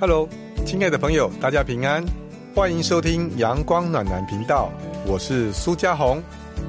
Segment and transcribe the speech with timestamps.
[0.00, 0.26] Hello，
[0.64, 2.02] 亲爱的朋友，大家平安，
[2.54, 4.72] 欢迎收听阳光暖男频道，
[5.06, 6.22] 我是苏家红，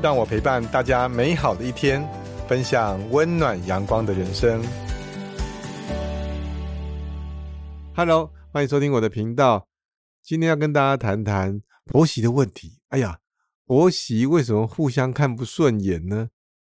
[0.04, 2.05] 让我陪伴大家美好的一天，
[2.46, 4.62] 分享温暖阳光的人生。
[7.96, 9.66] Hello，欢迎收听我的频道，
[10.22, 12.79] 今天要跟大家谈谈婆媳的问题。
[12.90, 13.20] 哎呀，
[13.66, 16.27] 婆媳为什么互相看不顺眼呢？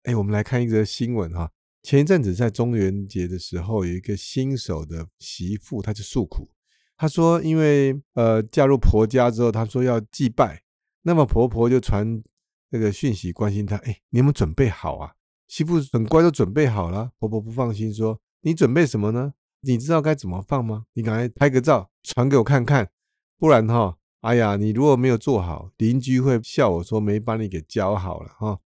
[0.03, 1.51] 哎，我们来看一则新闻哈。
[1.85, 6.49] 前一阵子在中元节的时候，有一个新手的媳妇，她就诉苦。
[6.97, 10.63] 她说，因为呃嫁入婆家之后，她说要祭拜，
[11.03, 12.23] 那么婆婆就传
[12.71, 15.13] 那个讯息关心她，哎，你有没有准备好啊？
[15.47, 17.11] 媳妇很乖，都准备好了。
[17.19, 19.35] 婆婆不放心，说你准备什么呢？
[19.61, 20.85] 你知道该怎么放吗？
[20.93, 22.89] 你赶快拍个照传给我看看，
[23.37, 28.59] 不然哈，哎呀，你如果没有做好，邻居会笑我说没把你给教好了哈。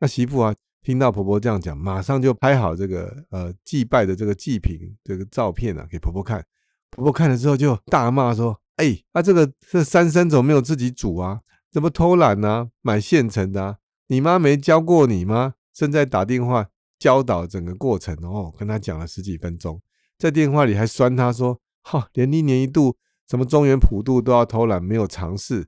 [0.00, 0.54] 那媳妇啊。
[0.88, 6.42] 听到婆婆这样讲，马上就拍好这个呃祭拜的这个祭品这个照片啊，给婆婆看。
[6.90, 11.40] 婆婆看了之后就大骂说：“哎，啊这个这三生怎么没有自己煮啊？
[11.70, 12.70] 怎么偷懒呢？
[12.80, 13.76] 买现成的？
[14.06, 16.68] 你妈没教过你吗？”正在打电话
[16.98, 19.82] 教导整个过程哦，跟他讲了十几分钟，
[20.16, 22.96] 在电话里还酸他说：“哈，连一年一度
[23.28, 25.66] 什么中原普渡都要偷懒，没有尝试，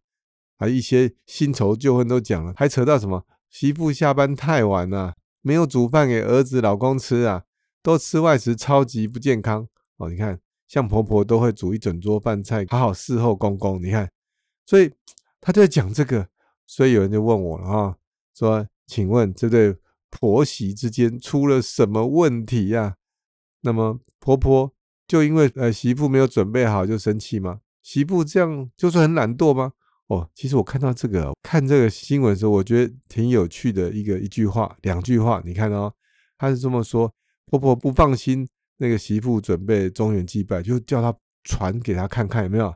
[0.56, 7.44] 还一些新仇旧恨都讲了，还扯到什么？”媳妇下班太晚了，没有煮饭给儿子、老公吃啊，
[7.82, 9.66] 都吃外食，超级不健康
[9.96, 10.10] 哦。
[10.10, 10.38] 你看，
[10.68, 13.82] 像婆婆都会煮一整桌饭菜，好好伺候公公。
[13.82, 14.10] 你看，
[14.66, 14.92] 所以
[15.40, 16.28] 他就在讲这个，
[16.66, 17.96] 所以有人就问我了啊，
[18.34, 19.76] 说：“请问这对
[20.10, 22.96] 婆媳之间出了什么问题呀？”
[23.62, 24.72] 那么婆婆
[25.06, 27.60] 就因为呃媳妇没有准备好就生气吗？
[27.82, 29.72] 媳妇这样就是很懒惰吗？
[30.10, 35.40] 哦，其实我看到这个看这个新闻的时候，我觉得挺有趣的一个一句话、两句话。
[35.44, 35.92] 你看哦，
[36.36, 37.12] 他是这么说：
[37.46, 38.44] 婆婆不放心
[38.78, 42.74] 那个媳妇准备中原祭拜，就叫他传给他看看有没有，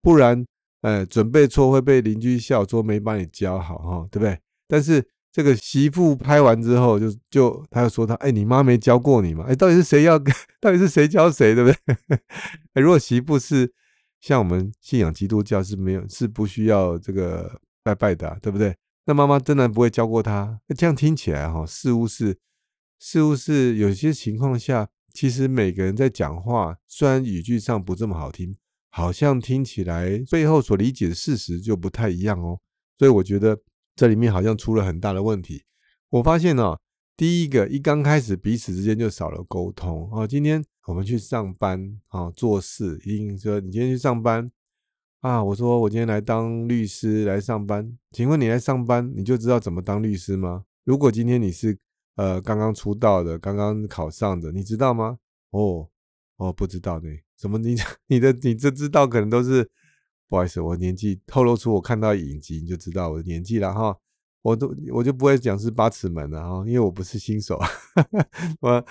[0.00, 0.46] 不然，
[0.82, 4.38] 呃，准备错会被邻居笑说没把你教好哈，对不对？
[4.68, 9.44] 但是这个媳妇拍完之后，就就他又说他，哎，你妈没教过你吗？
[9.48, 10.16] 哎，到底是谁要？
[10.62, 11.52] 到底是谁教谁？
[11.52, 12.16] 对不对？
[12.74, 13.74] 哎，如果媳妇是。
[14.26, 18.76] 像我们信仰基督教是没有是不需要这个拜拜的，对不对？
[19.04, 20.58] 那妈妈真的不会教过他？
[20.66, 22.36] 那这样听起来哈，似乎是
[22.98, 28.56] 似乎是有些情况下，其实每个人在讲话，虽然语句上不这么好听，
[28.90, 32.58] 好像听起来背后所理解的事实就不太一样哦。
[32.98, 33.56] 所以我觉得
[33.94, 35.62] 这里面好像出了很大的问题。
[36.10, 36.76] 我发现呢，
[37.16, 40.26] 第一个一刚开始彼此之间就少了沟通哦。
[40.26, 40.64] 今天。
[40.86, 44.50] 我们去上班啊，做事一定说你今天去上班
[45.20, 45.42] 啊。
[45.42, 50.64] 我说我今天来当律师来上班，请问你来上班你就知道怎么当律师吗？
[50.84, 51.76] 如果今天你是
[52.14, 55.18] 呃刚刚出道的，刚刚考上的，你知道吗？
[55.50, 55.88] 哦
[56.36, 57.08] 哦，不知道呢。
[57.36, 57.58] 什么？
[57.58, 57.74] 你
[58.06, 59.68] 你的你这知道可能都是
[60.28, 63.98] 不好意思，我年纪透露出我看到影集你就知道我的年纪了哈。
[64.46, 67.58] 我都我就不会讲是八尺门了哈，因为我不是新手。
[68.62, 68.84] 我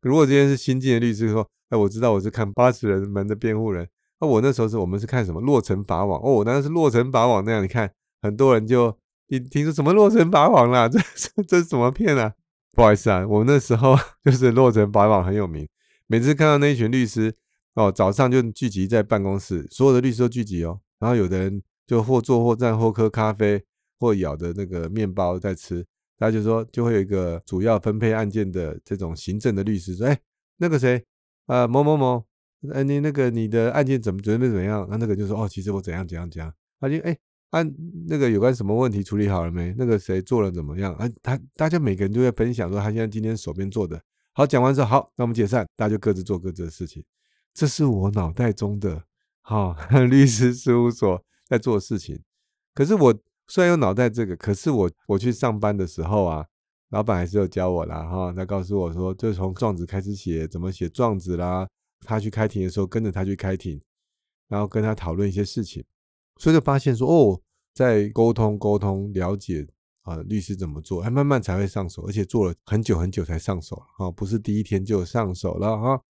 [0.00, 3.86] 如果今天是新进的律师说，哎，我知道我是看八尺人门的辩护人。
[4.20, 7.62] 那我那时候是我们是看什么洛城法网哦，我那是洛城法网那样。
[7.62, 8.96] 你看很多人就
[9.26, 12.32] 一听说什么洛城法网啦， 这这这是什么骗啊？
[12.74, 15.68] 不好意思啊，我那时候 就是洛城法网很有名。
[16.06, 17.34] 每次看到那一群律师
[17.74, 23.62] 哦，早上就聚集在办公室，所有的律师都聚集哦，然后有的人就或坐或站或喝咖啡。
[24.02, 25.86] 或咬的那个面包在吃，
[26.18, 30.18] 他就说就会有一个主要分配案件的这种行政的律师说，哎，
[30.56, 31.00] 那个谁，
[31.46, 32.26] 呃，某某某，
[32.72, 34.84] 哎，你那个你的案件怎么准备怎么样？
[34.90, 36.52] 那那个就说，哦，其实我怎样怎样怎样。
[36.80, 37.16] 他就哎，
[37.50, 37.72] 按
[38.08, 39.72] 那个有关什么问题处理好了没？
[39.78, 40.92] 那个谁做了怎么样？
[40.96, 44.02] 啊，他大家每个人都在分享说他现在今天手边做的。
[44.32, 47.04] 好，讲完之后，好，那我们解散，大家就各自做各自的事情。
[47.54, 49.04] 这是我脑袋中的
[49.42, 49.76] 哈
[50.10, 52.20] 律师事务所在做的事情，
[52.74, 53.14] 可是我。
[53.48, 56.46] 虽然有脑袋这个，可是我我去上班的时候啊，
[56.90, 58.32] 老板还是有教我啦哈。
[58.32, 61.68] 他告诉我说，就从状子开始写，怎么写状子啦。
[62.06, 63.80] 他去开庭的时候，跟着他去开庭，
[64.48, 65.84] 然后跟他讨论一些事情，
[66.38, 67.40] 所以就发现说，哦，
[67.74, 69.66] 在沟通沟通了解
[70.02, 76.00] 啊，律师怎么做，还慢慢才会上手，而且做了很久很久才上手啊，不是第一天就上手了哈。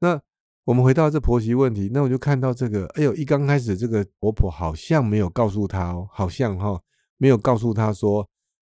[0.00, 0.20] 那。
[0.64, 6.80] 我们回到这婆媳问题，那我就看到这个，哎呦，一刚开始这个婆婆好像没有告诉她哦，好像哈
[7.16, 8.28] 没有告诉她说，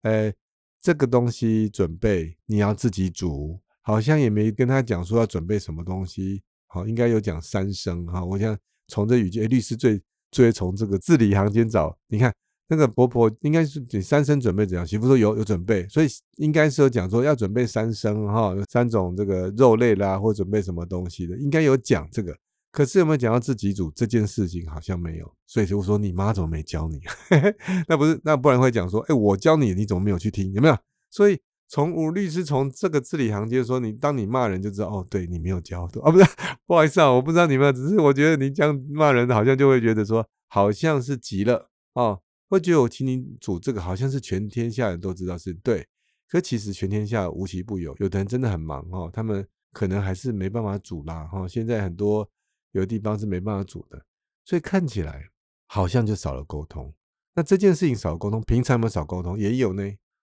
[0.02, 0.32] 哎，
[0.80, 8.24] 这个东西准备你要自己煮，好像也没跟她讲说要准备什么东西，好，应该有讲三声哈。
[8.24, 8.56] 我想
[8.88, 12.32] 从这语句，哎律师最最从这个字里行间找，你看。
[12.68, 14.86] 那个婆婆应该是你三生准备怎样？
[14.86, 16.06] 媳妇说有有准备，所以
[16.36, 22.36] 应该是有讲说要准备三生哈，三种这个肉类啦，或准备什么东西的，应该有讲这个。
[22.72, 24.68] 可是有没有讲到自己煮这件事情？
[24.68, 25.32] 好像没有。
[25.46, 27.00] 所以就说你妈怎么没教你？
[27.86, 30.52] 那不是那不然会讲说，哎，我教你，你怎么没有去听？
[30.52, 30.76] 有没有？
[31.08, 31.38] 所以
[31.68, 35.84] 从吴律师从这个字里行间说，你当你骂人就知道，哦，对你没有教。
[36.02, 36.24] 哦， 不是，
[36.66, 45.86] 不好意思啊，我不知道你们，只是我觉得你这样骂人，好像就会觉得说，好像是急了哦，会觉得我请你煮这个，好像是全天下人都知道是对。
[46.28, 51.46] 可其实全天下无奇不有，有的人真的很忙哦，他们可能还是没办法煮啦哈。
[51.46, 52.28] 现在很多
[52.72, 54.04] 有的地方是没办法煮的，
[54.44, 55.28] 所以看起来
[55.66, 56.92] 好像就少了沟通。
[57.34, 59.38] 那这件事情少沟通，平常有没有少沟通？
[59.38, 59.82] 也有呢。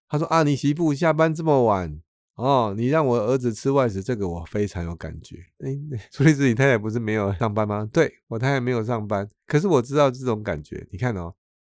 [0.10, 2.02] 他说啊，你媳妇下班这么晚
[2.36, 5.38] 哦，你让我儿子吃外食，这个我非常有感觉。
[5.60, 5.78] 哎，
[6.12, 7.88] 苏律师，你太太不是没有上班吗？
[7.94, 10.86] 对我太太没有上班，可是我知道这种感觉。
[10.92, 11.34] 你看哦，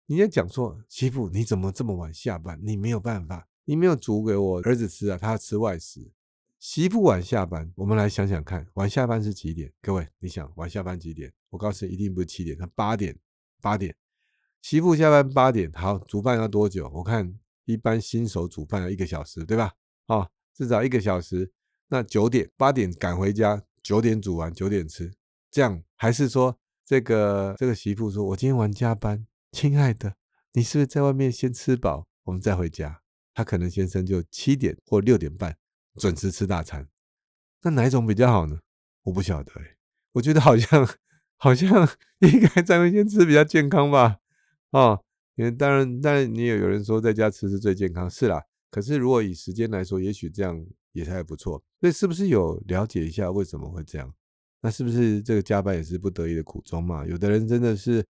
[0.07, 2.59] 你也讲错，媳妇你怎么这么晚下班？
[2.61, 3.47] 你没有办法。
[3.65, 5.17] 你没有煮给我儿子吃啊？
[5.17, 6.11] 他要吃外食。
[6.59, 9.71] 媳妇晚下班，我们来想想看，晚下班是几点？
[9.81, 11.31] 各位，你想晚下班几点？
[11.49, 13.17] 我告诉你，一定不是七点，他八点。
[13.61, 13.95] 八点，
[14.61, 16.91] 媳妇下班八点，好，煮饭要多久？
[16.93, 19.71] 我看一般新手煮饭要一个小时，对吧？
[20.07, 21.49] 哦，至少一个小时。
[21.87, 25.13] 那九点，八点赶回家，九点煮完，九点吃，
[25.49, 30.15] 这样还是说这个这个媳妇说，我今天晚加班，亲爱的，
[30.53, 33.01] 你是不是在外面先吃饱，我们再回家？
[33.35, 35.55] 他可能先生就七点或六点半
[35.95, 36.89] 准时吃大餐，
[37.61, 38.59] 那哪一种比较好呢？
[39.03, 39.77] 我不晓得哎，
[40.13, 40.89] 我觉得好像
[41.37, 41.87] 好像
[42.21, 44.17] 应该在外面吃比较健康吧。
[44.71, 45.03] 哦，
[45.35, 48.43] 因为当然当然你也有人说在家吃是最健康，是啦。
[48.71, 51.63] 可是如果以时间来说，也许这样也还不错。
[51.79, 54.11] 所以是不是有了解一下为什么会这样？
[54.61, 57.05] 那是不是这个加班也是不得已的苦衷嘛？
[57.05, 58.03] 有的人真的是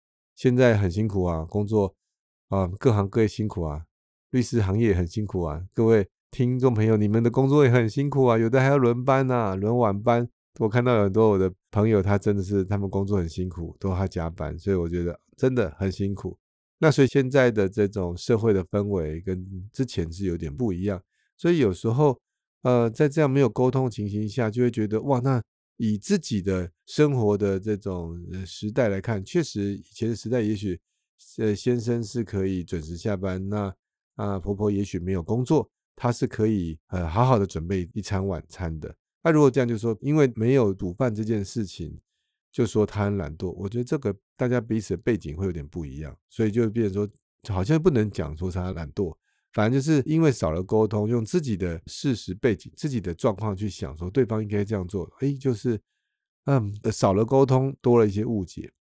[0.41, 1.95] 现在很辛苦啊，工作
[2.49, 3.85] 啊，各行各业辛苦啊。
[4.31, 10.27] 律师行业很辛苦啊，各位听众朋友，你们的工作也很辛苦啊，有的还要轮班呐，轮晚班。
[10.59, 16.39] 我看到很多我的朋友，他真的是他们工作很辛苦，都要加班，所以我觉得真的很辛苦。
[16.79, 21.03] 那所以现在的这种社会的氛围跟之前是有点不一样，
[21.37, 22.19] 所以有时候
[22.63, 25.43] 呃，在这样没有沟通情形下，就会觉得哇，那
[25.81, 30.79] 以自己的生活的这种时代来看，确实以前的时代，也许
[31.39, 33.75] 呃先生是可以准时下班，那。
[34.17, 38.95] 啊，婆婆也许没有工作，她是可以呃好好的准备一餐晚餐的。
[39.23, 41.99] 那如果这样，就说因为没有煮饭这件事情，
[42.53, 43.51] 就说她很懒惰。
[43.53, 47.09] 我觉得这个大家彼此的背景会有点不一样，所以就变成说，
[47.49, 49.17] 好像不能讲说她懒惰，
[49.53, 55.81] 反正就是因为少了沟通，用自己的事实背景、自己的状况去想，说对方应该这样做，哎，就是
[56.45, 58.73] 嗯少了沟通，多了一些误解。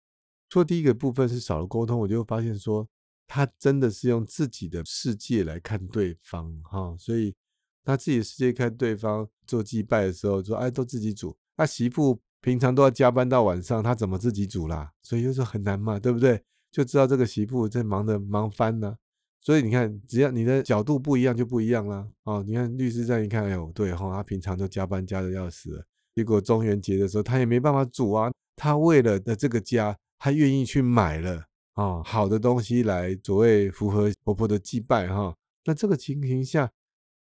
[0.49, 2.87] 说第一个部分是少了沟通，我就发现说。
[3.31, 7.35] 他真的是用自己的世界来看对方，哈，所以
[7.83, 11.37] 他自己的世界看对方做祭拜的时候说，哎，都自己煮。
[11.55, 14.91] 那媳妇平常都要加班到晚上，他怎么自己煮啦？
[15.03, 16.43] 所以就说很难嘛，对不对？
[16.71, 18.97] 就知道这个媳妇在忙的忙翻了。
[19.41, 22.07] 所以你看，只要你的角度不一样，就不一样啦。
[22.23, 28.31] 哦，你看律师这样一看，哎呦，对哈，他平常都加班加的要死，结果中元节的时候他也没办法煮啊。
[28.55, 31.45] 他为了的这个家，他愿意去买了。
[31.75, 35.33] 啊，好的东西来所谓符合婆婆的祭拜哈。
[35.63, 36.69] 那这个情形下，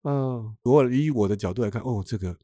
[0.03, 2.37] 嗯，如果以我的角度来看，哦，这个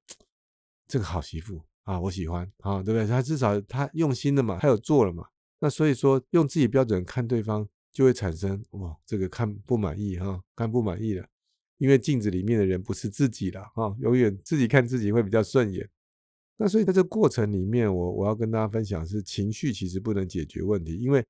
[0.89, 3.07] 这个好媳妇啊，我喜欢啊，对不对？
[3.07, 5.25] 他至少他用心的嘛，他有做了嘛。
[5.61, 11.27] 那所以说，用自己标准看对方，就会产生哇，这个看不满意哈，看不满意了。
[11.77, 15.89] 因为镜子里面的人不是自己的啊，永远自己看自己会比较顺眼。
[16.57, 21.23] 那所以在这过程里面，我我要跟大家分享是情绪其实不能解决问题，因为。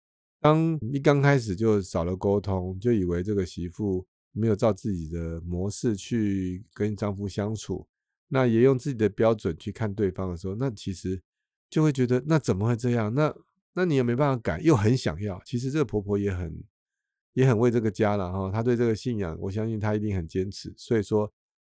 [0.44, 7.86] 当一刚开始就少了沟通，就以为这个媳妇没有照自己的模式去跟丈夫相处，
[8.28, 11.22] 那也用自己的标准去看对方的时候，那其实
[11.70, 13.14] 就会觉得那怎么会这样？
[13.14, 13.32] 那
[13.74, 15.42] 那你也没办法改，又很想要。
[15.46, 16.64] 其实这个婆婆也很
[17.34, 20.74] 也很为这个家了哈，她对这个信仰，我相信她一定很坚持。
[20.78, 21.32] 所以说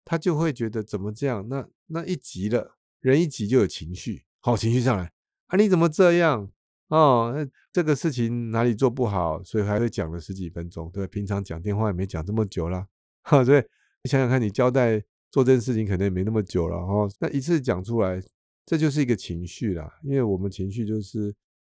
[0.03, 1.47] 她就会觉得怎么这样？
[1.47, 5.12] 那那一急了，人一急就有情绪，好情绪上来
[5.47, 6.50] 啊，你怎么这样？
[6.89, 12.88] 哦，那这个事情哪里做不好，所以还会讲了十几分钟，对平常讲电话也没讲这么久啦。
[13.23, 13.63] 哈，所以
[14.03, 15.00] 你想想看，你交代
[15.31, 18.21] 做这件事情可能也没那么久了，哦，那一次讲出来，
[18.65, 19.91] 这就是一个情绪啦。
[20.03, 21.33] 因为我们情绪就是，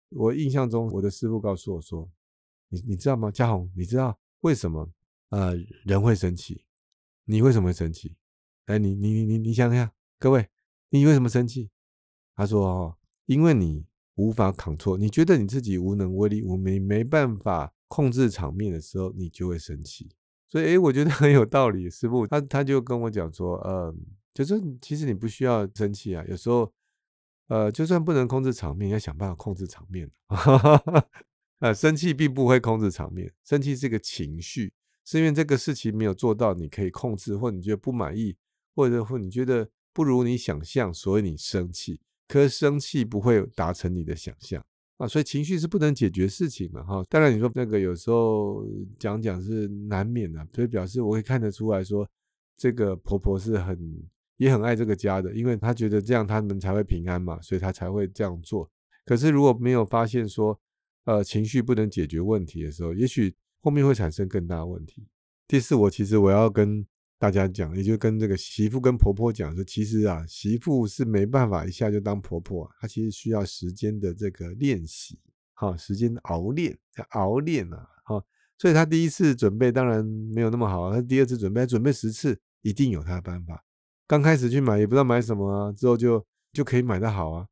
[0.10, 2.10] 我印象中我的师傅告诉我说，
[2.70, 4.90] 你你知道吗，嘉宏，你知道为什么
[5.30, 6.64] 呃人会生气？
[7.26, 8.16] 你为什么会生气？
[8.66, 10.48] 哎，你你你你你想想，各位，
[10.90, 11.70] 你为什么生气？
[12.36, 13.86] 他说哦，因为你。
[14.20, 20.10] 无法扛错，你觉得你自己无能为力、无没没办法控制场面的时候，你就会生气。
[20.48, 21.88] 所以，诶，我觉得很有道理。
[21.88, 23.96] 师傅他他就跟我讲说，呃，
[24.34, 26.26] 就是其实你不需要生气啊。
[26.28, 26.74] 有时候
[27.48, 30.10] 呃，就算不能控制场面，要想办法控制场面。
[31.60, 34.72] 呃，生气并不会控制场面，生气是个情绪，
[35.06, 38.36] 是因为这个事情没有做到你可以控制，或你觉得不满意，
[38.76, 42.00] 或者或你觉得不如你想象，所以你生气。
[42.28, 44.64] 可是生气不会达成你的想象
[44.98, 47.04] 啊，所以情绪是不能解决事情的哈。
[47.10, 48.66] 当然你说那个有时候
[49.00, 52.08] 讲讲是难免的，所以表示我会看得出来说，
[52.58, 53.80] 这个婆婆是很
[54.38, 58.70] 也很爱这个家的，因为他觉得这样他们才会平安嘛，所以他才会这样做。
[59.06, 60.60] 可是如果没有发现说，
[61.06, 65.08] 呃，情绪不能解决问题的时候，也许后面会产生更大问题。
[65.48, 66.86] 第四，我其实我要跟
[67.18, 75.18] 大家讲，也就跟这个媳妇跟婆婆讲说，其实啊，媳妇是没办法一下就当婆婆，她其实需要时间的这个练习，
[75.54, 76.78] 哈，时间熬练，
[77.12, 78.24] 熬练啊，哈，
[78.58, 83.64] 所以她第一次准备当然没有那么好，她第二次准备，准备十次一定有她的办法。
[84.08, 87.46] 刚开始去买也不知道买什么啊，之后就就可以买得好啊。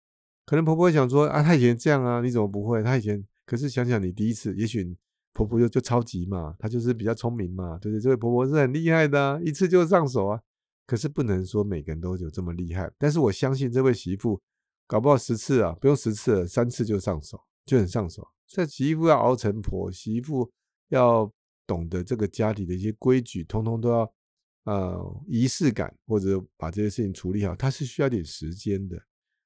[0.46, 2.82] 可能婆婆想说啊，她以前这样啊，你怎么不会？
[2.82, 3.24] 她以前。
[3.46, 4.98] 可是想想你第一次，也许
[5.32, 8.02] 婆婆就就超级嘛，她就是比较聪明嘛，对不对？
[8.02, 10.40] 这位婆婆是很厉害的，一次就上手啊。
[10.88, 14.42] 可是不能说每个人都有这么厉害，但是我相信这位媳妇，
[14.88, 18.28] 搞不好十次啊，不用十次，三次就上手，就很上手。
[18.48, 20.52] 所以媳妇要熬成婆，媳妇
[20.90, 21.32] 要
[21.68, 24.12] 懂得这个家里的一些规矩，通通都要
[24.66, 29.02] 呃仪式感，或者把这些事情处理好，她是需要点时间的，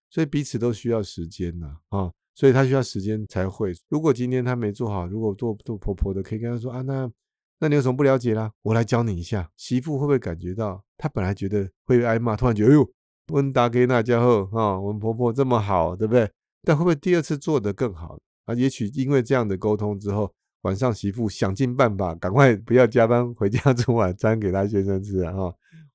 [0.09, 2.11] 所以彼此都需要时间呐啊。
[2.35, 3.73] 所以她需要时间才会。
[3.89, 7.11] 如果今天她没做好，如果做做婆婆的，可以跟她说啊，那
[7.59, 8.49] 那你有什么不了解啦？
[8.61, 9.51] 我来教你一下。
[9.57, 12.89] 媳妇会不会感觉到，她本来觉得会挨骂，突然觉得，哎呦，
[13.33, 16.31] 温达给那家伙啊，我们婆婆这么好，对不对？
[16.63, 18.55] 但会不会第二次做得更好啊？
[18.55, 25.33] 也许因为这样的沟通之后，晚上媳妇想尽办法，赶快不要加班，回家 煮晚餐给她先生吃啊，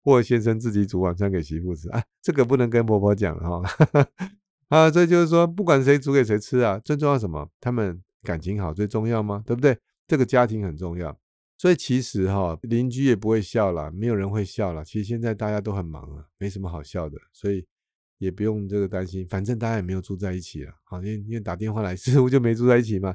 [0.03, 2.03] 或先生自己煮晚餐给媳妇吃啊。
[2.23, 3.63] 这个不能跟婆婆讲哈。
[4.69, 7.49] 啊，这就是说，不管谁煮给谁吃啊，最重要什么？
[7.61, 9.43] 他们感情好最重要吗？
[9.47, 9.77] 对不对？
[10.07, 11.17] 这个家庭很重要，
[11.57, 14.85] 所以其实哈，邻居也不会笑了，没有人会笑了。
[14.85, 17.65] 其实现在大家都很忙啊，没什么好笑的，所以
[18.19, 19.27] 也不用这个担心。
[19.29, 23.15] 反正大家也没有住在一起了，好，因为因为打电话来， 似乎就没住在一起嘛。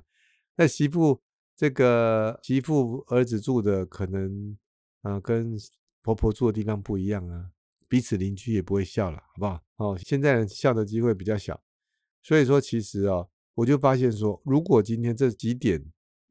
[0.56, 1.20] 那媳妇
[1.60, 4.58] 这个媳妇儿子住的可能
[5.02, 5.58] 啊，跟
[6.02, 7.52] 婆婆住的地方不一样啊。
[7.90, 9.62] 彼此邻居也不会笑了，好不好？
[9.76, 11.62] 哦，现在笑的机会比较小，
[12.24, 15.84] 所以说其实啊，我就发现说，如果今天这几点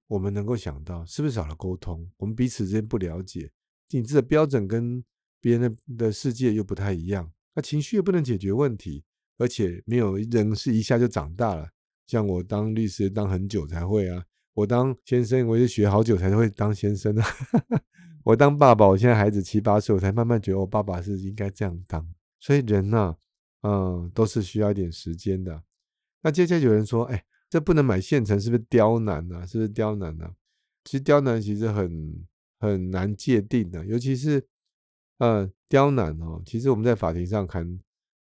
[0.06, 2.10] 我们能够想到，是不是少了沟通？
[2.16, 3.50] 我们彼此之间不了解，
[3.90, 5.04] 你这的标准跟
[5.42, 9.04] 别人的的世界又不太一样，那情绪又不能解决问题，
[9.36, 11.68] 而且没有人是一下就长大了。
[12.06, 14.24] 像我当律师当很久才会啊，
[14.58, 17.24] 我当先生我也学好久才会当先生啊。
[18.24, 22.04] 我当爸爸，我现在孩子七八岁，我才慢慢觉得我爸爸是应该这样当。
[22.40, 23.16] 所以人呢，
[23.62, 25.62] 嗯，都是需要一点时间的。
[26.22, 29.46] 那接下来有人说，哎，这不能买现成，是不是刁难呢？
[29.46, 30.28] 是不是刁难呢？
[30.84, 32.26] 其实刁难其实很
[32.58, 34.44] 很难界定的，尤其是
[35.18, 36.42] 呃刁难哦。
[36.44, 37.78] 其实我们在法庭上看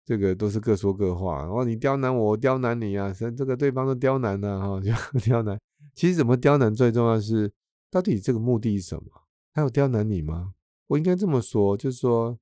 [0.04, 4.80] 这个都是各说各话，然后你刁难我，刁难你啊，这个对方都刁难了哈，
[5.12, 5.58] 就刁难。
[5.94, 7.52] 其实怎么刁难最重要是
[7.90, 9.10] 到底这个目的是什么？
[9.52, 10.54] 他有刁难你吗？
[10.86, 12.38] 我应该这么说，就是说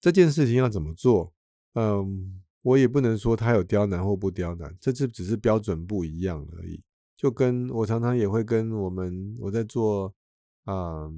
[0.00, 1.32] 这件事情要怎么做？
[1.74, 6.82] 嗯，我也不能说他有刁难或不刁难，这次只是标准不一样而已。
[7.16, 10.14] 就跟我常常也会跟我们我在做
[10.64, 11.10] 啊，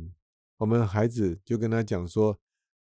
[0.58, 2.38] 我们孩子就跟他讲说，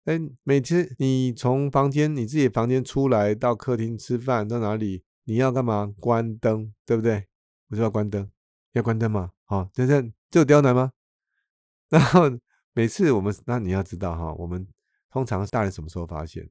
[0.04, 5.94] 哎，每次你从房间你自己房间出来到客厅吃饭到哪里，你要干嘛？
[5.98, 7.26] 关灯，对不对？
[7.68, 8.30] 我就要关灯，
[8.76, 9.32] 要关灯吗？
[9.44, 10.92] 好，等等这有刁难吗？
[11.90, 12.38] 然后。
[12.78, 14.68] 每次我们那你要知道哈，我们
[15.08, 16.46] 通常大人什么时候发现？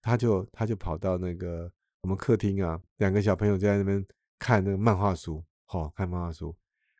[0.00, 1.68] 他就他就跑到那个
[2.02, 4.06] 我们客厅啊，两个小朋友就在那边
[4.38, 6.56] 看那个漫画书，好看漫画书。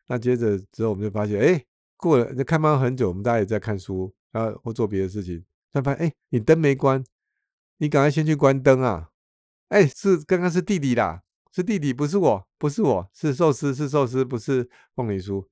[0.07, 1.63] 那接着之后我们就发现，哎，
[1.95, 5.45] 过了看漫画很久，我们大家也在看书，然后或做别的事情，突
[5.79, 7.01] 然发现，哎，你灯没关，
[7.77, 9.11] 你赶快先去关灯啊！
[9.69, 15.45] 哎，是刚刚是弟弟啦，是弟弟，不是我，不是我，是寿司，是寿司，不是凤梨酥。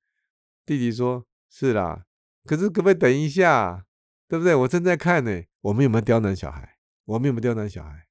[0.66, 2.06] 弟弟说，是啦。
[2.46, 3.86] 可是可不可以等一下，
[4.28, 4.56] 对不对？
[4.56, 5.44] 我正在看呢。
[5.62, 6.78] 我们有没有刁难小孩？
[7.06, 8.06] 我们有没有刁难小孩？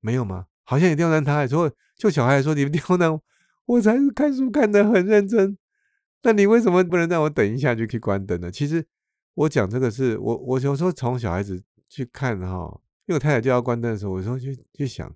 [0.00, 0.46] 没有吗？
[0.64, 1.46] 好像也刁难他。
[1.46, 3.22] 说就小孩说你们 刁难我，
[3.66, 5.56] 我才是看书看得很认真。
[6.22, 8.50] 那你为什么不能让我等一下就去关灯呢？
[8.50, 8.84] 其实
[9.34, 15.14] 我讲这个是我我有时候从小孩子去看哈，因为我太太就要关灯的时候，我说去去想，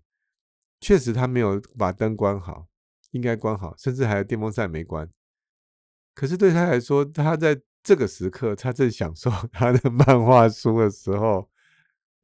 [0.81, 2.69] 确实他没有把灯关好，
[3.11, 5.09] 应该关好，甚至还有电风扇没关。
[6.15, 7.61] 可是对他来说，他在。
[7.83, 11.49] 这个时刻，他正享受 他的漫画书的时候，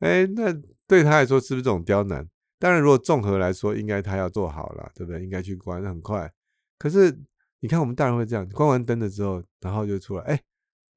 [0.01, 0.53] 哎，那
[0.87, 2.29] 对他来说是不是这种刁难？
[2.59, 5.23] 当然，如果综合来说，应该他要做好了，对不对？
[5.23, 6.31] 应该去关很快。
[6.79, 7.19] 可是
[7.61, 10.43] 你看，我们大人会这样，关完灯了之后，然后就出来，哎，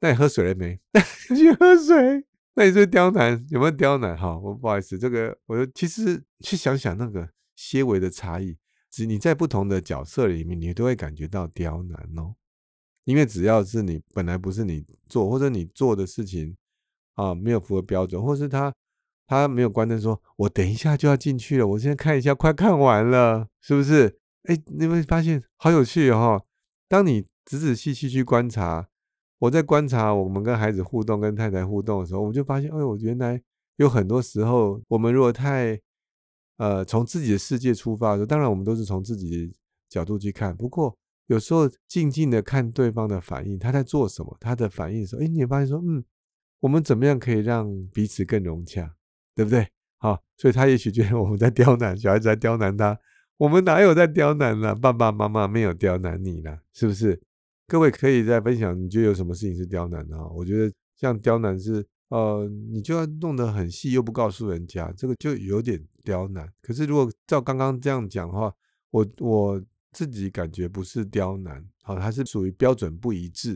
[0.02, 0.78] 那你喝水了没？
[1.38, 2.26] 去喝水。
[2.56, 4.18] 那你是刁难有没有刁难？
[4.18, 8.58] 哈，我不好意思，这个我其实去想想那个些微的差异，
[9.06, 12.36] 你在不同的角色里面，你都会感觉到刁难哦。
[13.06, 16.56] 因为只要是你本来不是你做，或者你做的事情
[17.16, 18.74] 啊没有符合标准，或是他
[19.26, 24.20] 他没有关灯，说我等一下就要进去了，我现在看一下，快看完了，是不是？
[24.44, 26.44] 哎，你会发现好有趣哦。
[26.88, 28.88] 当你仔仔细细去观察，
[29.40, 33.42] 我在观察我们跟孩子互动、跟太太互动的时候，我们就发现，哎呦，原来
[33.78, 35.80] 有很多时候，我们如果太
[36.60, 39.54] 呃从自己的世界出发的时候，当然我们都是从自己的
[39.90, 40.96] 角度去看，不过。
[41.30, 46.04] 有时候静静的看对方的反应，他在做什么，他的反应的时候，哎，你发现说，嗯，
[46.60, 48.96] 我们怎么样可以让彼此更融洽，
[49.36, 49.68] 对不对？
[50.00, 53.00] 好，所以他也许觉得我们在刁难小孩子，在刁难他，
[53.38, 54.74] 我们哪有在刁难呢？
[54.74, 57.22] 爸爸妈妈没有刁难你呢，是不是？
[57.68, 60.18] 各位可以再分享，你觉得有什么事情是刁难的？
[60.30, 66.48] 我觉得像刁难是，呃，你就要弄得很细，又不告诉人家，这个就有点刁难。
[66.62, 68.54] 可是如果照刚刚这样讲的话，
[68.92, 69.62] 我我。
[69.92, 73.54] 自己感觉不是刁难，好，它是属于标准不一致，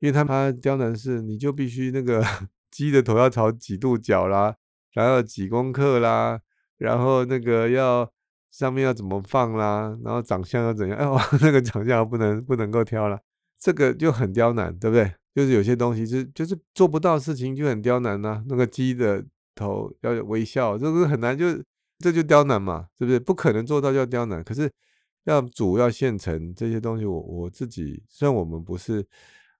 [0.00, 2.22] 因为他他刁难是你就必须那个
[2.70, 4.54] 鸡的头要朝几度角啦，
[4.92, 6.42] 然后几公克啦，
[6.76, 8.12] 然后那个要
[8.50, 11.06] 上面要怎么放啦，然后长相要怎样，哎，
[11.40, 13.18] 那个长相不能不能够挑了，
[13.58, 15.14] 这个就很刁难，对不对？
[15.34, 19.24] 就是有些东西是就是做不到事情就很刁难呐，那个鸡的
[19.54, 21.46] 头要微笑，这个很难，就
[21.98, 23.20] 这就刁难嘛，是不是？
[23.20, 24.70] 不可能做到就要刁难，可是。
[25.24, 29.06] 要煮要现成这些东西，我我自己虽然我们不是，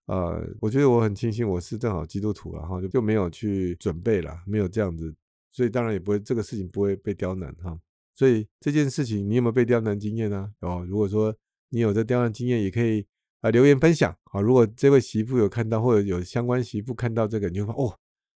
[0.06, 5.14] 呃，我觉得我很庆幸我是正好基督徒，然后就就没有去准备了，没有这样子，
[5.52, 7.78] 所以当然也不会这个事情不会被刁难哈。
[8.16, 10.50] 所以这件事情你有没有被刁难经验呢？
[10.62, 11.32] 哦，如果说
[11.68, 13.06] 你有这刁难经验，也可以
[13.42, 14.40] 啊留言分享啊。
[14.40, 17.94] 如果这位媳妇有看到，或者有相关媳妇看到这个，你就说哦，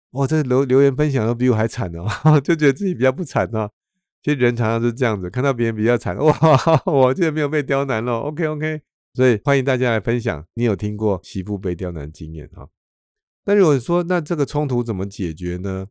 [0.09, 2.07] 哦，这留留言分享都比我还惨哦，
[2.41, 3.69] 就觉得自己比较不惨呢。
[4.23, 6.33] 其实人常常是这样子，看到别人比较惨，哇，
[6.91, 8.19] 我这没有被刁难了。
[8.19, 8.81] OK OK，
[9.13, 12.67] 所以欢迎大家来分享，你有听过媳妇被刁难经验哈？
[13.45, 15.87] 那如果说那这个冲突怎么解决呢？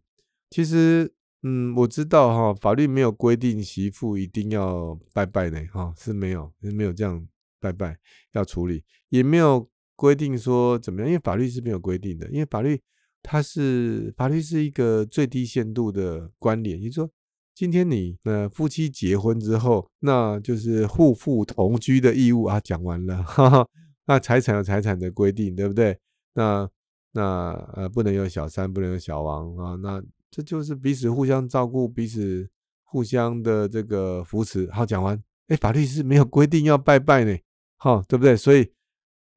[0.48, 7.26] 其实，嗯，我知道哈，法律没有规定媳妇一定要拜拜的哈，是没有，没有这样
[7.60, 7.98] 拜拜
[8.32, 12.80] 要处理，也没有规定说怎么样，因为法律是没有规定的，因为法律
[13.22, 17.10] 它是法律是一个最低限度的关联，也就是说。
[17.54, 22.58] 今天你呃夫妻结婚之后，那就是互负同居的义务啊。
[22.58, 23.68] 讲完了，哈哈，
[24.06, 25.98] 那财产有财产的规定，对不对？
[26.32, 26.66] 那
[27.12, 29.76] 那呃不能有小三，不能有小王啊。
[29.82, 32.48] 那这就是彼此互相照顾，彼此
[32.84, 34.66] 互相的这个扶持。
[34.70, 37.36] 好，讲完，哎，法律是没有规定要拜拜呢，
[37.76, 38.34] 哈，对不对？
[38.34, 38.66] 所以，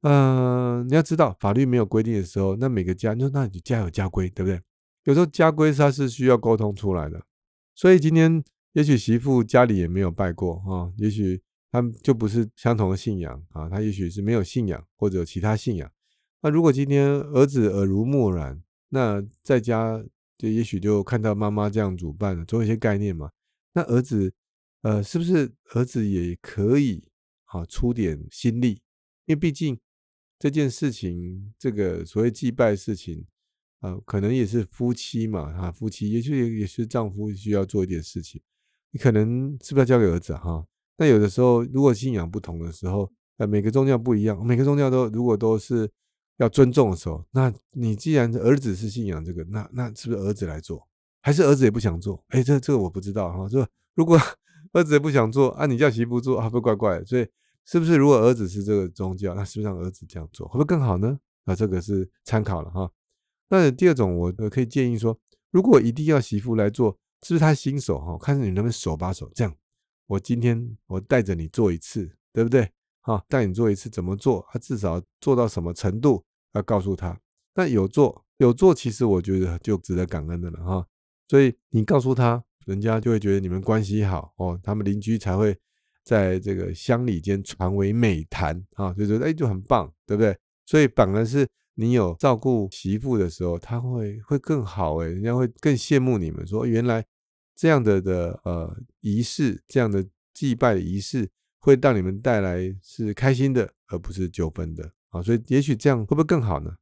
[0.08, 4.60] 嗯，你要知道，法律没有规定的时候，那每个家，你说那你家有家规，对不对？
[5.02, 7.20] 有时候家规它是需要沟通出来的。
[7.74, 8.40] 所以今天
[8.74, 11.42] 也许媳妇家里也没有拜过啊，也许
[11.72, 15.90] 他们就不是相同的信仰啊，他也许是没有信仰或者其他信仰。
[16.40, 20.00] 那如果今天儿子耳濡目染，那在家
[20.38, 23.28] 就也许就看到妈妈这样主办了，总有一些概念嘛。
[23.72, 24.32] 那儿子
[24.82, 27.02] 呃，是不是儿子也可以
[27.46, 28.80] 啊出点心力？
[29.24, 29.76] 因为毕竟
[30.38, 33.26] 这件事情，这个所谓祭拜事情。
[33.80, 38.40] 啊，可能也是夫妻嘛，哈，夫妻也许也是丈夫需要做一点事情，
[38.90, 40.66] 你可能是不是要交给儿子哈？
[40.96, 45.88] 那有的时候，如果信仰不同的时候，呃，每个宗教不一样，每个宗教都如果都是
[46.38, 50.88] 要尊重的时候，那你既然儿子是信仰这个，那那是不是儿子来做，
[51.20, 52.24] 还是儿子也不想做？
[52.28, 53.68] 哎，这这个我不知道哈，是吧？
[53.94, 54.18] 如果
[54.72, 57.04] 儿子也不想做，啊，你叫媳妇做，会不会怪怪？
[57.04, 57.28] 所以
[57.66, 61.18] 是不是如果儿子是这个宗教，那是不是让儿子这样做，会不会更好呢？
[61.44, 62.90] 啊，这个是参考了哈。
[63.48, 65.18] 那第二种，我可以建议说，
[65.50, 68.16] 如果一定要媳妇来做，是不是他新手哈？
[68.18, 69.54] 看着你能不能手把手这样。
[70.06, 72.70] 我今天我带着你做一次，对不对？
[73.00, 74.46] 哈，带你做一次怎么做？
[74.50, 76.24] 他至少做到什么程度？
[76.54, 77.20] 要告诉他。
[77.54, 80.86] 那有做有做，其实我觉得就值得感恩的了哈。
[81.28, 85.58] 所以你告诉他，人家就会觉得你们关系好哦，他们邻居才会
[86.06, 90.34] 在这个乡里间传为美谈啊，就觉得哎就很棒，对不对？
[90.64, 91.46] 所以反而是。
[91.78, 96.46] 你有照顾媳妇的时候，他会会更好诶，人家会更羡慕你们。
[96.46, 97.04] 说原来
[97.54, 105.20] 这样的的呃仪式，这样的祭拜的仪式，会让你们带来是开心的，而不是纠纷的啊。
[105.20, 106.74] 所以也许这样会不会更好呢？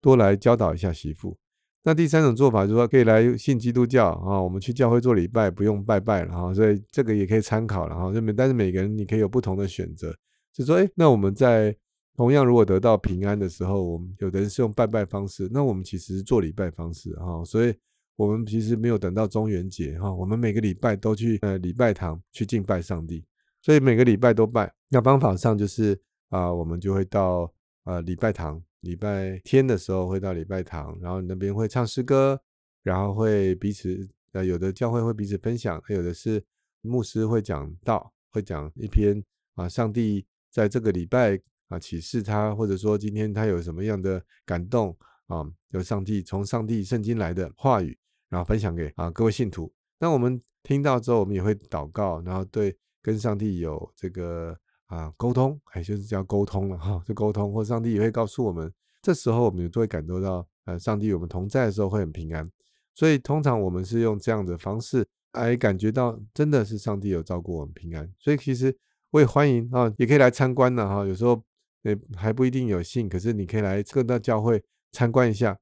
[0.00, 1.38] 多来教导一下媳妇。
[1.82, 8.12] 那第三种做法就是说，可以来信基督教啊，我们去教会做礼拜，不用拜拜了哈，所以这个也可以参考了哈。
[8.36, 10.14] 但是每个人你可以有不同的选择，
[10.52, 11.74] 就说，哎，那我们在
[12.16, 17.74] 同样如果得到平安的时候，我们有的人是用拜拜方式，那我们其实做礼拜方式哈，所以
[18.16, 23.24] 我们其实没有等到中元节哈，我们每个礼拜都去呃礼拜堂去敬拜上帝，
[23.62, 24.70] 所以每个礼拜都拜。
[24.90, 27.50] 那方法上就是啊，我们就会到
[27.84, 28.62] 呃礼拜堂。
[28.80, 32.40] 礼拜天的时候会到礼拜堂，然后那边会唱诗歌，
[32.82, 36.42] 然后会彼此呃有的教会会彼此分享，有的是
[36.80, 39.22] 牧师会讲道，会讲一篇
[39.54, 41.38] 啊上帝在这个礼拜
[41.68, 49.72] 啊启示他，或者说今天他有什么样的感动啊，有上帝从上帝圣经来的话语，然后分享给啊各位信徒。
[49.98, 54.58] 那我们听到之后，我们也会祷告，然后对跟上帝有这个。
[54.90, 62.50] 啊，沟通，哎，就是叫沟通了哈，就沟通，或上帝也会告诉我们，这时候我们就会感受到，呃，上帝与我们同在的时候会很平安。
[62.92, 68.12] 所以通常我们是用这样的方式来感觉到，真的是上帝有照顾我们平安。
[68.18, 68.76] 所以其实
[69.12, 71.06] 我也欢迎啊，也可以来参观的哈。
[71.06, 71.40] 有时候
[71.82, 75.56] 也还不一定有信，可是你可以来各大教会参观一下。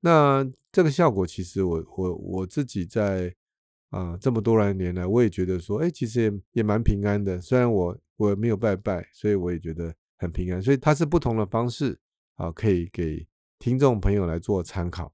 [0.00, 3.34] 那这个效果，其实我我我自己在
[3.90, 7.38] 啊这么多年来，我也觉得说，哎，其实也也蛮平安的。
[7.38, 7.94] 虽然我。
[8.20, 10.60] 我没有拜拜，所以我也觉得很平安。
[10.60, 11.98] 所以它是不同的方式
[12.36, 13.26] 啊，可以给
[13.58, 15.10] 听众朋友来做参考。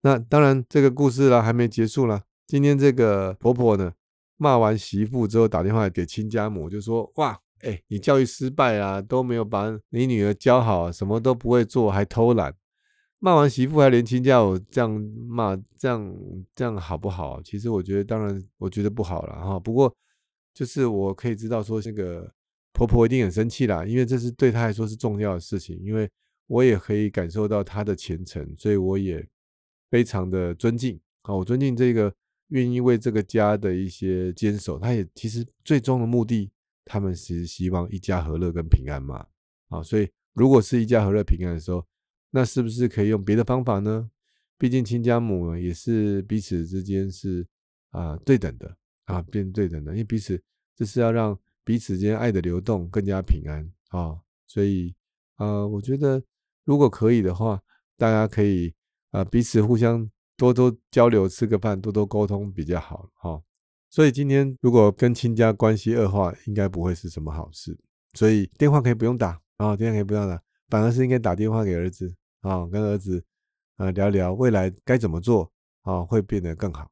[0.00, 2.24] 那当然，这个故事啦还没结束了。
[2.48, 3.92] 今天这个婆婆呢，
[4.36, 12.52] 骂完媳妇之后，打电话给亲家母，就说：“哇，哎，你教育失败啊，都没有把你女儿教好，什么都不会做，还偷懒。”
[13.20, 14.90] 骂完媳妇还连亲家母这样
[15.28, 16.12] 骂，这样
[16.56, 17.40] 这样好不好？
[17.42, 19.60] 其实我觉得，当然我觉得不好了哈。
[19.60, 19.94] 不过
[20.52, 22.28] 就是我可以知道说这个。
[22.78, 25.76] 婆婆一定很生气啦，因为这是对她来说是重要的事情。
[25.82, 26.08] 因为
[26.46, 29.26] 我也可以感受到她的虔诚，所以我也
[29.90, 32.14] 非常的尊敬啊，我尊敬这个
[32.50, 34.78] 愿意为这个家的一些坚守。
[34.78, 36.52] 他也其实最终的目的，
[36.84, 39.26] 他们是希望一家和乐跟平安嘛。
[39.70, 41.84] 啊，所以如果是一家和乐平安的时候，
[42.30, 44.08] 那是不是可以用别的方法呢？
[44.56, 47.44] 毕竟亲家母也是彼此之间是
[47.90, 50.40] 啊对等的啊，变对等的，因为彼此
[50.76, 51.36] 这是要让。
[51.68, 54.94] 彼此间爱的流动更加平安啊，所以
[55.36, 56.22] 呃，我觉得
[56.64, 57.60] 如果可以的话，
[57.98, 58.72] 大家可以
[59.10, 63.42] 啊彼此互相多多交流，吃个饭，多多沟通比较好哈。
[63.90, 67.78] 所以今天如果跟亲家关系恶化，应该不会是什么好事。
[68.14, 73.22] 所以电话可以不用打啊，电话可以不用打，反而是应该打电话给儿子啊，跟儿子
[73.76, 75.52] 啊聊聊未来该怎么做
[75.82, 76.90] 啊，会变得更好。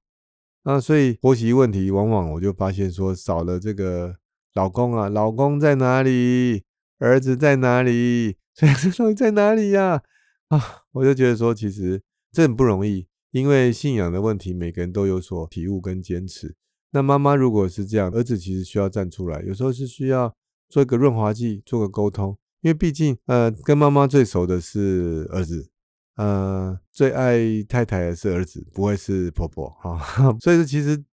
[0.65, 4.15] 那所以婆媳问题，往往我就发现说少了这个。
[4.57, 6.63] 老公啊，老公在哪里？
[6.99, 8.39] 儿子在哪里？
[8.55, 10.03] 所以这到底在哪里呀？
[10.49, 12.01] 啊，我就觉得说，其实
[12.33, 16.57] 这很不容易，因为信仰的问题，每个人都有所体悟跟坚持。
[16.93, 20.35] 那妈妈如果是这样，儿子其实需要站出来，有时候是需要
[20.71, 25.69] 做一个润滑剂，做个沟通，因为毕竟，呃，跟妈妈最熟的是儿子，
[26.17, 30.35] 呃，最爱太太的是儿子，不会是婆婆哈。
[30.41, 31.05] 所以说，其实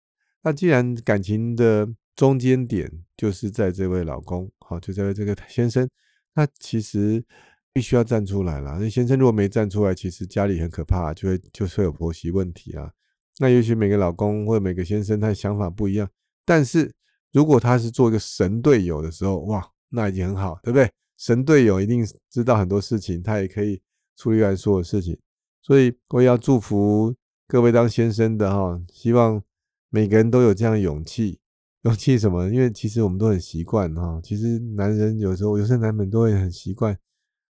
[0.45, 1.89] 那既然感情的。
[2.15, 5.89] 中间点就是在这位老公，好，就在这个先生，
[6.35, 7.25] 那其实
[7.73, 8.79] 必须要站出来了。
[8.79, 12.93] 那先生如果没站出来，其实家里很可怕，就会就是会有婆媳问题啊。
[13.39, 16.09] 那也许每个老公或者每个先生他的想法不一样，
[16.45, 16.93] 但是
[17.33, 20.91] 如果他是做一个神队友的时候，哇，那已经很好，对不对？
[21.17, 23.81] 神队友一定知道很多事情，他也可以
[24.17, 25.19] 处理完所有事情。
[25.63, 27.15] 所以我也要祝福
[27.47, 29.43] 各位当先生的哈，希望
[29.89, 31.39] 每个人都有这样的勇气。
[31.85, 32.49] 勇气什么？
[32.49, 34.21] 因为其实我们都很习惯哈。
[34.23, 36.97] 其实男人有时候，有些男人都会很习惯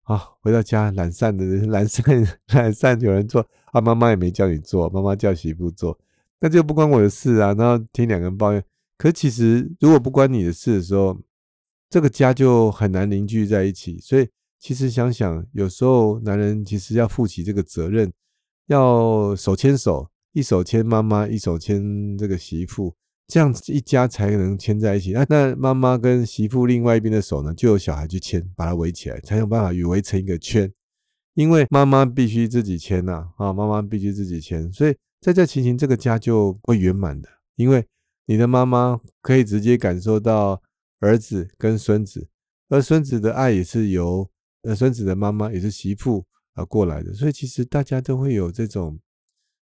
[0.04, 2.04] 啊，回到家懒散的人，懒 散
[2.48, 5.98] 懒散，有人做啊，妈妈也没叫你做，妈妈叫媳妇做，
[6.40, 7.52] 那就不关我的事啊。
[7.52, 8.64] 然后听两个人抱怨。
[8.96, 11.20] 可其实如果不关你的事的时候，
[11.90, 13.98] 这个家就很难凝聚在一起。
[13.98, 14.26] 所以
[14.58, 18.10] 其实想想，有时候男人其实要负起这个责任，
[18.68, 22.94] 要手牵手，一手牵妈妈，一手牵这个媳妇。
[23.26, 25.12] 这样子一家才能牵在一起。
[25.12, 30.72] 那那妈妈跟媳妇另外一边的手呢，就有小孩去牵，把它围起来，才有办法与围成一个圈。
[31.34, 37.28] 因为妈妈必须自己牵呐，啊，妈妈必须自己牵，所以在这情形，这个家就会圆满的。
[37.56, 37.84] 因为
[38.26, 40.62] 你的妈妈可以直接感受到
[41.00, 42.28] 儿子跟孙子，
[42.68, 44.30] 而孙子的爱也是由
[44.62, 49.00] 呃孙子的妈妈也是媳妇啊过来的，所以其实大家都会有这种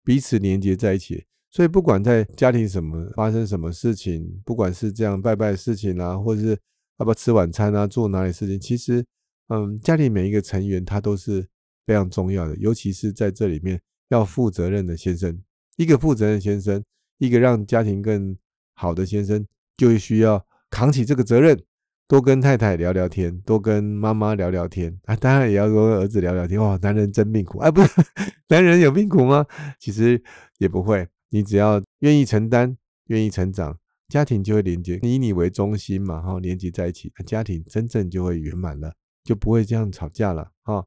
[0.04, 1.26] 彼此连接在一起。
[1.54, 6.58] 所以不管在家庭什么发生什么事情，不管是这样拜拜的事情啊，或者是
[6.98, 9.06] 要不要吃晚餐啊，做哪里事情，其实，
[9.50, 11.48] 嗯，家里每一个成员他都是
[11.86, 15.40] 非常重要的，尤其是在这里面要负责任的先生。
[15.78, 16.84] 一个负责任先生，
[17.20, 18.36] 一个让家庭更
[18.74, 19.46] 好的先生，
[19.78, 21.60] 就需要扛起这个责任，
[22.08, 26.60] 多跟太太聊聊天，多跟妈妈聊聊天啊，当然也要多跟儿子聊聊天。
[26.60, 27.60] 哇，男人真命苦！
[27.60, 27.90] 哎，不是，
[28.50, 29.46] 男人有命苦吗？
[29.80, 30.20] 其实
[30.58, 33.76] 也不会，你只要愿意承担，愿意成长，
[34.08, 38.94] 家庭就会连接，以你为中心嘛，哈，连接在一起，家庭真正就会圆满了，
[39.24, 40.86] 就不会这样吵架了，哈。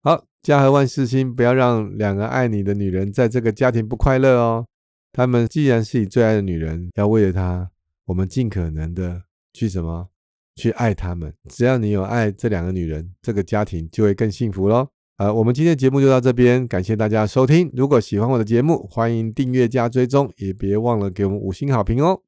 [0.00, 4.66] 好，家和万事兴，不要让两个爱你的女人在这个家庭不快乐哦。
[5.12, 7.70] 她们既然是你最爱的女人，要为了她，
[8.06, 10.08] 我们尽可能的去什么，
[10.54, 11.34] 去爱她们。
[11.50, 14.88] 只要你有爱这两个女人，这个家庭就会更幸福喽。
[15.18, 17.70] 呃，我们今天的节目就到这边，感谢大家收听。
[17.74, 22.25] 如果喜欢我的节目，欢迎订阅加追踪，也别忘了给我们五星好评哦。